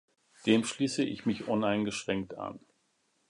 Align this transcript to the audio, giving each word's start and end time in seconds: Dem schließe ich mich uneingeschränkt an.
Dem 0.47 0.63
schließe 0.63 1.03
ich 1.03 1.27
mich 1.27 1.47
uneingeschränkt 1.47 2.33
an. 2.35 2.59